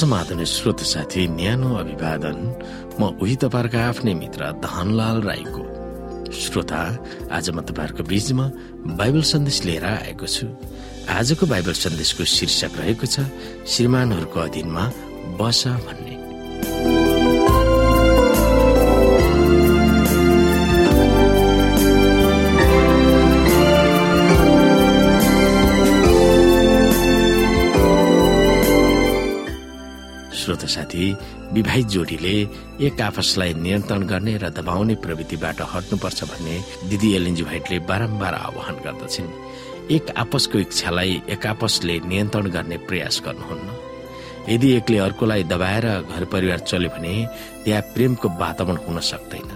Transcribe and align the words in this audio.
समाधान 0.00 0.44
श्रोत 0.44 0.80
साथी 0.80 1.28
न्यानो 1.28 1.68
अभिवादन। 1.76 2.38
म 2.96 3.02
उही 3.20 3.36
तपाईँहरूको 3.36 3.76
आफ्नै 3.76 4.14
मित्र 4.16 4.40
धनलाल 4.64 5.20
राईको। 5.28 5.64
श्रोता 6.32 6.80
आज 7.28 7.50
म 7.50 7.60
तपाईँहरूको 7.60 8.08
बीचमा 8.08 8.46
बाइबल 8.96 9.22
सन्देश 9.22 9.58
लिएर 9.68 9.84
आएको 9.84 10.26
छु। 10.26 10.46
आजको 11.04 11.44
बाइबल 11.44 11.74
सन्देशको 11.76 12.24
शीर्षक 12.24 12.72
रहेको 12.80 13.06
छ 13.06 13.28
श्रीमानहरूको 13.68 14.40
अधीनमा 14.40 14.84
बस 15.36 15.60
भन्ने। 15.84 15.99
विवाहित 31.52 31.86
जोडीले 31.86 32.36
एक 32.86 33.00
आपसलाई 33.00 33.54
नियन्त्रण 33.54 34.02
गर्ने 34.02 34.36
र 34.36 34.48
दबाउने 34.50 34.94
प्रवृत्तिबाट 34.94 35.60
हट्नुपर्छ 35.74 36.24
भन्ने 36.24 36.56
दिदी 36.88 37.14
एलिन्जी 37.16 37.42
भाइटले 37.42 37.78
बारम्बार 37.78 38.34
आह्वान 38.34 38.74
गर्दछिन्। 38.84 39.30
एक 39.90 40.10
आपसको 40.16 40.58
इच्छालाई 40.58 41.22
एक 41.28 41.46
आपसले 41.46 41.98
नियन्त्रण 42.00 42.46
गर्ने 42.46 42.76
प्रयास 42.88 43.22
गर्नुहुन्न। 43.26 43.68
यदि 44.48 44.68
एकले 44.72 44.98
अर्कोलाई 44.98 45.42
दबाएर 45.44 45.86
घर 46.02 46.24
परिवार 46.24 46.58
चल्यो 46.58 46.90
भने 46.90 47.14
त्यहाँ 47.64 47.82
प्रेमको 47.94 48.28
वातावरण 48.28 48.76
हुन 48.76 49.00
सक्दैन। 49.00 49.50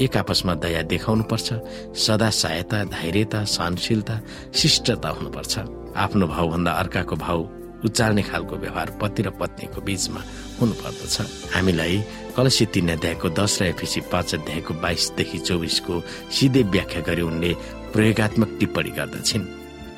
एक 0.00 0.16
आपसमा 0.16 0.54
दया 0.54 0.82
देखाउनु 0.82 1.22
पर्छ 1.22 1.48
सदा 1.92 2.30
सहायता 2.30 2.84
धैर्यता 2.84 3.44
सहनशीलता 3.44 4.20
शिष्टता 4.54 5.08
हुनुपर्छ। 5.08 5.58
आफ्नो 5.96 6.26
भावभन्दा 6.26 6.72
अर्काको 6.72 7.16
भाव 7.16 7.38
उचाल्ने 7.84 8.22
खालको 8.22 8.56
व्यवहार 8.56 8.88
पति 9.00 9.22
र 9.22 9.30
पत्नीको 9.40 9.80
बीचमा 9.80 10.20
हुनुपर्दछ। 10.60 11.16
हामीलाई 11.54 11.96
कलसी 12.36 12.64
तीन 12.72 12.88
अध्यायको 12.96 13.28
दस 13.30 13.52
र 13.62 13.64
एफिसी 13.72 14.00
पाँच 14.12 14.34
अध्यायको 14.34 14.72
बाइसदेखि 14.84 15.38
चौबिसको 15.38 15.94
सिधै 16.30 16.62
व्याख्या 16.72 17.00
गरी 17.08 17.22
उनले 17.22 17.50
प्रयोगत्मक 17.92 18.50
टिप्पणी 18.60 18.90
गर्दछिन्। 18.98 19.44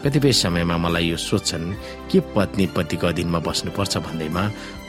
कतिपय 0.03 0.33
समयमा 0.33 0.77
मलाई 0.79 1.07
यो 1.11 1.17
सोध्छन् 1.17 1.75
के 2.11 2.19
पत्नी 2.35 2.67
पतिको 2.75 3.07
अधीनमा 3.07 3.39
बस्नुपर्छ 3.39 3.95
भन्दैमा 4.07 4.43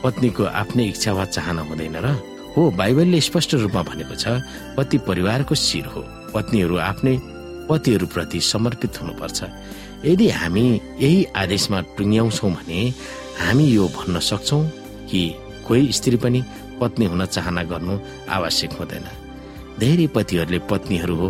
पत्नीको 0.03 0.44
आफ्नै 0.61 0.83
इच्छा 0.89 1.11
वा 1.13 1.25
चाहना 1.25 1.61
हुँदैन 1.69 1.97
र? 2.02 2.07
हो 2.53 2.61
बाइबलले 2.78 3.19
स्पष्ट 3.22 3.53
रूपमा 3.61 3.81
भनेको 3.89 4.16
छ 4.16 4.41
पति 4.78 4.97
परिवारको 5.09 5.55
शिर 5.55 5.85
हो। 5.94 6.02
पत्नीहरू 6.33 6.78
आफ्नै 6.78 7.13
पतिहरूप्रति 7.69 8.39
समर्पित 8.42 9.02
हुनुपर्छ। 9.02 9.39
यदि 10.06 10.28
हामी 10.30 10.66
यही 11.00 11.23
आदेशमा 11.36 11.80
टुङ्ग्याउँछौँ 11.97 12.52
भने 12.52 12.80
हामी 13.39 13.66
यो 13.66 13.88
भन्न 13.88 14.19
सक्छौँ 14.19 14.64
कि 15.09 15.22
कोही 15.67 15.91
स्त्री 15.91 16.17
पनि 16.17 16.44
पत्नी 16.81 17.06
हुन 17.06 17.25
चाहना 17.25 17.64
गर्नु 17.64 17.94
आवश्यक 18.30 18.72
हुँदैन। 18.80 19.08
धेरै 19.80 20.08
पतिहरूले 20.16 20.59
पत्नीहरू 20.69 21.16
हो 21.16 21.28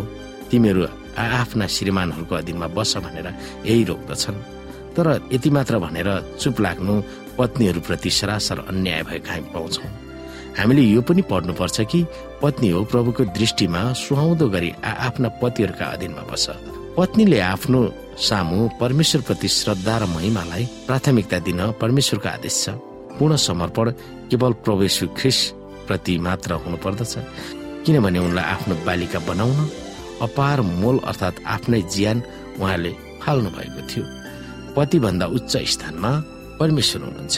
तिमीहरू 0.50 0.82
आफ्ना 1.14 1.66
श्रीमानहरूको 1.66 2.34
अधीनमा 2.34 2.66
बस 2.76 2.96
भनेर 3.04 3.28
यही 3.66 3.84
रोक्दछन्। 3.84 4.42
तर 4.94 5.06
यति 5.32 5.50
मात्र 5.50 5.78
भनेर 5.78 6.08
चुप 6.40 6.60
लाग्नु 6.60 6.94
पत्नीहरूप्रति 7.38 8.10
सरासर 8.10 8.58
अन्याय 8.68 9.02
भएको 9.02 9.30
हामी 9.30 9.48
पाउँछौँ। 9.54 10.03
हामीले 10.58 10.82
यो 10.82 11.00
पनि 11.02 11.22
पढ्नुपर्छ 11.30 11.80
कि 11.90 12.00
पत्नी 12.42 12.68
हो 12.70 12.82
प्रभुको 12.84 13.24
दृष्टिमा 13.38 13.80
सुहाउँदो 13.92 14.48
गरी 14.48 14.70
आफ्ना 14.84 15.28
पतिहरूका 15.42 15.86
अधीनमा 15.86 16.22
बस। 16.30 16.46
पत्नीले 16.96 17.38
आफ्नो 17.42 17.80
सामु 18.18 18.68
परमेश्वरप्रति 18.80 19.48
श्रद्धा 19.48 19.96
र 19.98 20.04
महिमालाई 20.14 20.64
प्राथमिकता 20.86 21.38
दिन 21.46 21.60
परमेश्वरको 21.80 22.28
आदेश 22.28 22.54
छ। 22.64 22.78
पूर्ण 23.18 23.36
समर्पण 23.36 23.90
केवल 24.30 24.52
ख्रिस 25.18 25.38
प्रति 25.86 26.18
मात्र 26.18 26.52
हुनु 26.62 26.76
पर्दछ। 26.84 27.14
किनभने 27.84 28.18
उनलाई 28.18 28.44
आफ्नो 28.44 28.74
बालिका 28.86 29.18
बनाउन 29.28 29.58
अपार 30.22 30.60
मोल 30.60 30.98
अर्थात् 31.10 31.42
आफ्नै 31.46 31.80
ज्यान 31.94 32.22
उहाँले 32.60 32.92
फाल्नु 33.22 33.50
भएको 33.50 33.80
थियो। 33.90 34.04
पतिभन्दा 34.76 35.26
उच्च 35.36 35.56
स्थानमा 35.74 36.10
परमेश्वर 36.60 37.02
हुनुहुन्छ। 37.02 37.36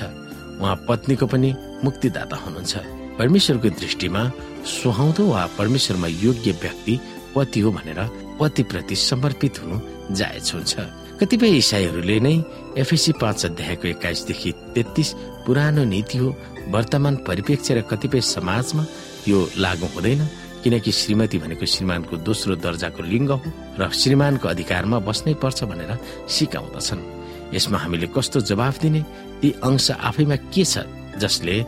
उहाँ 0.61 0.77
पत्नीको 0.89 1.27
पनि 1.27 1.51
मुक्तिदाता 1.85 2.37
हुनुहुन्छ। 2.37 2.75
परमेश्वरको 3.19 3.69
दृष्टिमा 3.81 4.23
सुहाउँदो 4.67 5.27
वा 5.27 5.43
परमेश्वरमा 5.59 6.09
योग्य 6.09 6.53
व्यक्ति 6.63 6.99
पति 7.35 7.61
हो 7.61 7.71
भनेर 7.73 8.01
पतिप्रति 8.41 8.97
समर्पित 8.97 9.63
हुनु 9.63 9.81
जायज 10.15 10.53
हुन्छ। 10.55 10.75
कतिपय 11.21 11.57
इसाईहरूले 11.57 12.19
नै 12.21 12.35
एफएसी 12.79 13.13
पाँच 13.21 13.45
अध्यायको 13.47 13.89
एक्काइसदेखि 13.89 14.53
तेत्तिस 14.75 15.13
पुरानो 15.47 15.85
नीति 15.85 16.19
हो 16.19 16.35
वर्तमान 16.69 17.17
परिप्रेक्ष्य 17.27 17.75
र 17.75 17.81
कतिपय 17.91 18.21
समाजमा 18.21 18.85
यो 19.29 19.39
लागू 19.57 19.87
हुँदैन 19.95 20.21
किनकि 20.65 20.93
श्रीमती 20.93 21.39
भनेको 21.39 21.67
श्रीमानको 21.67 22.17
दोस्रो 22.27 22.57
दर्जाको 22.57 23.03
लिङ्ग 23.03 23.31
हो 23.31 23.41
र 23.81 23.91
श्रीमानको 23.93 24.49
अधिकारमा 24.49 24.99
बस्नै 25.09 25.35
पर्छ 25.41 25.65
भनेर 25.65 25.93
सिकाउँदछन्। 26.29 27.55
यसमा 27.55 27.79
हामीले 27.79 28.07
कस्तो 28.13 28.41
जवाफ 28.51 28.81
दिने? 28.83 29.01
ती 29.41 29.49
अंश 29.65 29.91
आफैमा 29.91 30.37
के 30.53 30.65
छ 30.65 30.85
जसले 31.17 31.65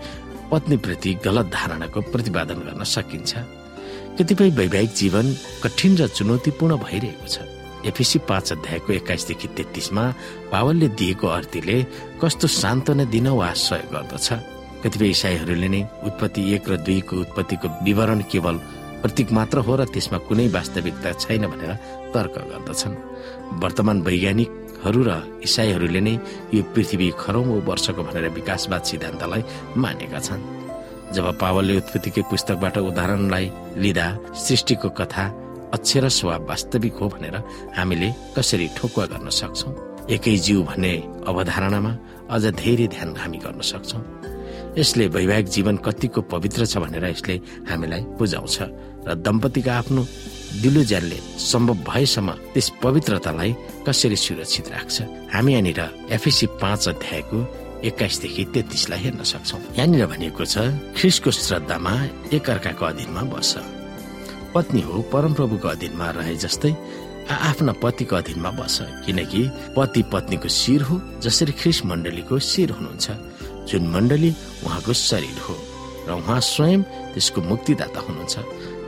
पत्नीप्रति 0.50 1.10
गलत 1.25 1.47
धारणाको 1.53 2.00
प्रतिपादन 2.12 2.59
गर्न 2.66 2.82
सकिन्छ। 2.84 3.32
कतिपय 4.19 4.50
वैवाहिक 4.50 4.92
जीवन 4.94 5.26
कठिन 5.62 5.97
र 5.97 6.06
चुनौतीपूर्ण 6.09 6.76
भइरहेको 6.76 7.26
छ। 7.28 7.36
एफिसी 7.86 8.19
पाँच 8.26 8.53
अध्यायको 8.53 8.92
एक्काइसदेखि 8.92 9.48
तेत्तिसमा 9.56 10.04
पावलले 10.53 10.88
दिएको 10.98 11.26
अर्थीले 11.28 11.76
कस्तो 12.19 12.47
सान्त्वना 12.48 13.04
दिन 13.04 13.26
वा 13.31 13.53
सहयोग 13.54 13.92
गर्दछ? 13.92 14.28
कतिपय 14.82 15.09
इसाईहरूले 15.10 15.69
नै 15.69 15.82
उत्पत्ति 16.06 16.41
एक 16.54 16.69
र 16.69 16.76
दुईको 16.82 17.15
उत्पत्तिको 17.20 17.69
विवरण 17.84 18.20
केवल 18.30 18.56
प्रतीक 19.03 19.30
मात्र 19.30 19.59
हो 19.62 19.72
र 19.76 19.84
त्यसमा 19.94 20.19
कुनै 20.26 20.48
वास्तविकता 20.50 21.12
छैन 21.22 21.47
भनेर 21.47 21.72
तर्क 22.15 22.34
गर्दछन्। 22.50 22.94
वर्तमान 23.62 24.03
वैज्ञानिकहरू 24.78 25.03
र 25.03 25.43
इसाईहरूले 25.43 26.00
नै 26.00 26.15
यो 26.55 26.62
पृथ्वी 26.75 27.09
खरौँ 27.19 27.44
वर्षको 27.66 28.03
भनेर 28.03 28.28
विकासवाद 28.31 28.83
सिद्धान्तलाई 28.83 29.43
मानेका 29.77 30.21
छन्। 30.21 30.43
जब 31.15 31.27
पावलले 31.41 31.75
उत्पत्तिकै 31.83 32.22
पुस्तकबाट 32.31 32.77
उदाहरणलाई 32.78 33.47
लिँदा 33.83 34.06
सृष्टिको 34.34 34.89
कथा 34.99 35.25
अक्षरस 35.75 36.19
वा 36.25 36.37
वास्तविक 36.49 36.94
हो 37.00 37.06
भनेर 37.09 37.37
हामीले 37.77 38.09
कसरी 38.37 38.66
ठोकुवा 38.77 39.06
गर्न 39.12 39.28
सक्छौ? 39.28 39.69
एकै 40.15 40.37
जीव 40.47 40.59
भन्ने 40.69 40.93
अवधारणामा 41.28 41.93
अझ 42.31 42.45
धेरै 42.55 42.87
ध्यान 42.95 43.09
हामी 43.16 43.39
गर्न 43.45 43.60
सक्छौ। 43.60 43.99
यसले 44.77 45.06
वैवाहिक 45.09 45.47
जीवन 45.49 45.77
कतिको 45.87 46.21
पवित्र 46.33 46.67
छ 46.67 46.77
भनेर 46.83 47.05
यसले 47.05 47.34
हामीलाई 47.71 48.03
बुझाउँछ 48.19 48.56
र 49.09 49.15
दम्पतिका 49.17 49.73
आफ्नो 49.79 50.03
दिलो 50.62 50.83
ज्यानले 50.84 51.19
सम्भव 51.41 51.77
भएसम्म 51.89 52.31
त्यस 52.53 52.69
पवित्रतालाई 52.83 53.53
कसरी 53.87 54.17
सुरक्षित 54.17 54.69
राख्छ? 54.69 54.97
हामी 55.33 55.53
यहाँनिर 55.53 55.81
एफिसी 56.12 56.47
पाँच 56.61 56.89
अध्यायको 56.89 57.39
एक्काइसदेखि 57.89 58.45
तेत्तिसलाई 58.55 58.99
हेर्न 58.99 59.23
सक्छौ। 59.23 59.59
यहाँनिर 59.78 60.07
भनिएको 60.07 60.45
छ 60.45 60.57
ख्रिसको 60.97 61.31
श्रद्धामा 61.31 61.93
एकअर्काको 62.37 62.84
अधीनमा 62.84 63.23
बस्छ 63.33 63.53
पत्नी 64.55 64.81
हो 64.81 65.03
परमप्रभुको 65.12 65.69
अधीनमा 65.69 66.09
रहे 66.17 66.34
जस्तै 66.43 66.73
आफ्ना 67.28 67.73
पतिको 67.83 68.17
अधीनमा 68.17 68.51
बस। 68.57 68.77
किनकि 69.07 69.43
पति 69.77 70.03
पत्नीको 70.12 70.49
शिर 70.49 70.83
हो 70.89 71.01
जसरी 71.23 71.53
ख्रिस 71.61 71.84
मण्डलीको 71.87 72.39
शिर 72.41 72.71
हुनुहुन्छ। 72.72 73.07
जुन 73.68 73.86
मण्डली 73.94 74.30
उहाँको 74.65 74.92
शरीर 75.09 75.38
हो 75.47 75.54
र 76.09 76.10
उहाँ 76.20 76.41
स्वयं 76.41 76.80
त्यसको 77.12 77.41
मुक्तिदाता 77.50 78.00
हुनुहुन्छ। 78.06 78.36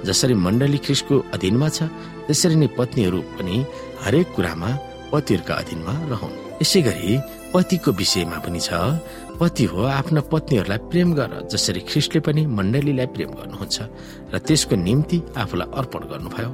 जसरी 0.09 0.35
मण्डली 0.35 0.79
ख्रिसको 0.85 1.15
अधीनमा 1.35 1.69
छ 1.77 1.79
त्यसरी 2.27 2.57
नै 2.57 2.69
पत्नीहरू 2.79 3.21
पनि 3.37 3.57
हरेक 4.05 4.27
कुरामा 4.37 4.71
पतिहरूका 5.13 5.55
अधीनमा 5.63 5.95
रहन् 6.13 6.39
यसै 6.63 6.81
गरी 6.89 7.13
पतिको 7.53 7.91
विषयमा 8.01 8.39
पनि 8.45 8.61
छ 8.67 8.71
पति 9.41 9.65
हो 9.73 9.81
आफ्ना 10.01 10.21
पत्नीहरूलाई 10.33 10.81
प्रेम 10.91 11.09
गर 11.19 11.33
जसरी 11.53 11.81
ख्रिस्टले 11.91 12.21
पनि 12.27 12.43
मण्डलीलाई 12.57 13.09
प्रेम 13.15 13.31
गर्नुहुन्छ 13.41 13.77
र 14.33 14.35
त्यसको 14.47 14.75
निम्ति 14.87 15.19
आफूलाई 15.43 15.69
अर्पण 15.81 16.03
गर्नुभयो। 16.13 16.51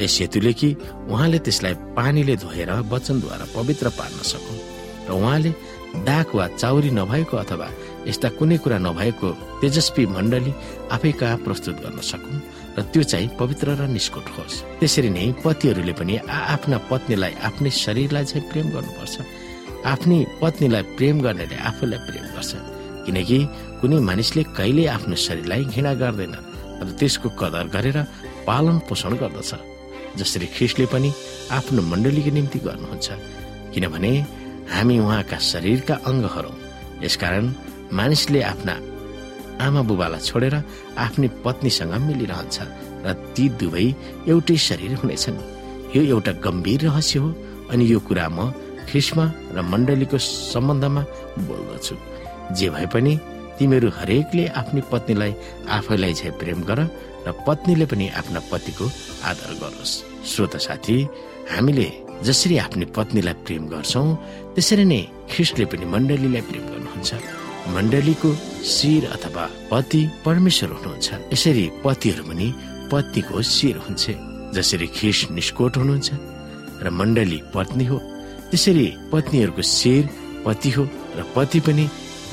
यस 0.00 0.14
हेतुले 0.20 0.52
कि 0.60 0.68
उहाँले 1.12 1.38
त्यसलाई 1.46 1.74
पानीले 1.96 2.34
धोएर 2.44 2.70
वचनद्वारा 2.92 3.46
पवित्र 3.56 3.86
पार्न 3.98 4.18
सकुन् 4.32 4.60
र 5.08 5.10
उहाँले 5.12 5.50
दाग 5.92 6.28
वा 6.34 6.46
चाउरी 6.60 6.90
नभएको 6.90 7.36
अथवा 7.36 7.68
यस्ता 8.08 8.28
कुनै 8.38 8.56
कुरा 8.64 8.78
नभएको 8.78 9.28
तेजस्वी 9.60 10.02
मण्डली 10.16 10.52
आफै 10.94 11.12
कहाँ 11.20 11.38
प्रस्तुत 11.44 11.76
गर्न 11.84 12.00
सकुन् 12.00 12.40
र 12.76 12.82
त्यो 12.92 13.02
चाहिँ 13.02 13.28
पवित्र 13.38 13.76
र 13.76 13.82
निष्कुट 13.92 14.26
होस्। 14.34 14.80
त्यसरी 14.80 15.10
नै 15.12 15.24
पतिहरूले 15.44 15.92
पनि 15.92 16.14
आफ्ना 16.52 16.78
पत्नीलाई 16.90 17.34
आफ्नै 17.48 17.70
शरीरलाई 17.84 18.24
चाहिँ 18.24 18.48
प्रेम 18.50 18.66
गर्नुपर्छ। 18.74 19.16
आफ्नै 19.92 20.18
पत्नीलाई 20.40 20.82
प्रेम 20.96 21.16
गर्नेले 21.20 21.56
आफूलाई 21.68 22.00
प्रेम 22.08 22.26
गर्छ। 22.34 22.52
किनकि 23.04 23.38
कुनै 23.80 23.98
मानिसले 24.08 24.42
कहिले 24.56 24.82
आफ्नो 24.96 25.16
शरीरलाई 25.26 25.62
घृणा 25.72 25.92
गर्दैन 26.02 26.34
र 26.80 26.90
त्यसको 26.98 27.28
कदर 27.40 27.66
गरेर 27.74 27.98
पालन 28.48 28.76
पोषण 28.88 29.12
गर्दछ। 29.22 29.52
जसरी 30.18 30.46
ख्रिस्टले 30.56 30.86
पनि 30.92 31.10
आफ्नो 31.52 31.80
मण्डलीको 31.82 32.30
निम्ति 32.36 32.58
गर्नुहुन्छ। 32.66 33.08
किनभने 33.72 34.12
हामी 34.70 34.98
उहाँका 34.98 35.38
शरीरका 35.52 35.94
अङ्गहरू। 36.10 36.52
यसकारण 37.04 37.46
मानिसले 37.98 38.40
आफ्ना 38.52 38.74
आमा 39.64 39.80
बुबालाई 39.88 40.22
छोडेर 40.28 40.54
आफ्नै 41.04 41.28
पत्नीसँग 41.44 41.94
मिलिरहन्छ 42.08 42.56
र 43.04 43.06
ती 43.34 43.44
दुवै 43.60 43.86
एउटै 44.30 44.56
शरीर 44.68 44.92
हुनेछन्। 45.02 45.38
यो 45.94 46.00
एउटा 46.14 46.32
गम्भीर 46.44 46.80
रहस्य 46.86 47.18
हो 47.22 47.28
अनि 47.72 47.84
यो 47.92 47.98
कुरा 48.06 48.26
म 48.36 48.38
ख्रिस्मा 48.88 49.24
र 49.54 49.56
मण्डलीको 49.72 50.18
सम्बन्धमा 50.52 51.02
बोल्दछु। 51.46 51.94
जे 52.56 52.68
भए 52.74 52.86
पनि 52.94 53.12
तिमीहरू 53.58 53.88
हरेकले 53.98 54.44
आफ्नी 54.60 54.80
पत्नीलाई 54.92 55.32
आफैलाई 55.76 56.12
झै 56.20 56.30
प्रेम 56.40 56.60
गर 56.68 56.80
र 57.26 57.28
पत्नीले 57.46 57.86
पनि 57.86 58.06
आफ्ना 58.20 58.40
पतिको 58.50 58.86
आदर 59.28 59.50
गरोस्। 59.62 59.92
श्रोत 60.30 60.54
साथी 60.66 60.96
हामीले 61.52 61.86
जसरी 62.26 62.56
आफ्नी 62.64 62.84
पत्नीलाई 62.96 63.34
प्रेम 63.44 63.62
गर्छौ 63.72 64.02
त्यसरी 64.54 64.84
नै 64.92 65.00
ख्रिस्टले 65.30 65.64
पनि 65.70 65.84
मण्डलीलाई 65.94 66.42
प्रेम 66.48 66.64
गर्नुहुन्छ। 66.70 67.10
मण्डलीको 67.74 68.30
शिर 68.74 69.02
अथवा 69.16 69.44
पति 69.70 70.00
परमेश्वर 70.24 70.70
हुनुहुन्छ। 70.76 71.08
यसरी 71.34 71.64
पतिहरू 71.84 72.22
पनि 72.28 72.46
पत्नीको 72.92 73.36
शिर 73.56 73.76
हुन्छ 73.84 74.04
जसरी 74.56 74.86
ख्रिस 74.96 75.18
निष्कोट 75.36 75.72
हुनुहुन्छ 75.80 76.08
र 76.84 76.86
मण्डली 76.98 77.38
पत्नी 77.54 77.84
हो। 77.90 77.98
त्यसरी 78.50 78.86
पत्नीहरूको 79.12 79.62
शिर 79.78 80.02
पति 80.46 80.70
हो 80.76 80.82
र 81.18 81.20
पति 81.34 81.60
पनि 81.66 81.84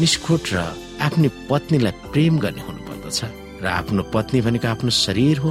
निष्कोट 0.02 0.44
र 0.54 0.58
आफ्नो 1.06 1.30
पत्नीलाई 1.50 1.94
प्रेम 2.12 2.34
गर्ने 2.44 2.62
हुनुपर्दछ। 2.68 3.20
र 3.64 3.66
आफ्नो 3.80 4.02
पत्नी 4.14 4.40
भनेको 4.46 4.68
आफ्नो 4.74 4.92
शरीर 5.06 5.38
हो 5.44 5.50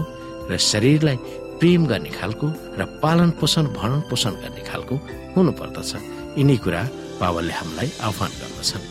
र 0.51 0.53
शरीरलाई 0.71 1.17
प्रेम 1.59 1.87
गर्ने 1.87 2.11
खालको 2.11 2.47
र 2.79 2.85
पालन 3.03 3.31
पोषण 3.39 3.65
भरण 3.75 4.01
पोषण 4.11 4.33
गर्ने 4.43 4.63
खालको 4.63 4.95
हुनुपर्दछ। 5.37 5.91
यिनै 6.39 6.57
कुरा 6.65 6.83
पावलले 7.21 7.53
हामीलाई 7.53 7.89
आह्वान 8.07 8.31
गर्दछन्। 8.41 8.85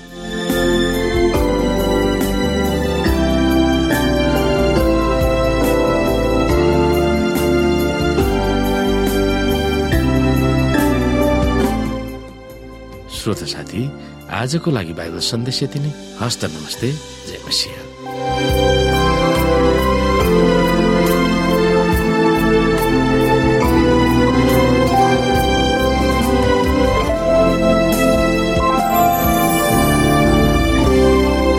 श्रोता 13.17 13.45
साथी 13.47 13.81
आजको 14.39 14.69
लागि 14.71 14.93
बाइबल 14.99 15.19
सन्देश 15.31 15.63
यति 15.63 15.79
नै। 15.79 15.91
हस्त 16.21 16.45
नमस्ते 16.45 16.91
जय 17.27 17.39
मसिंह। 17.47 17.86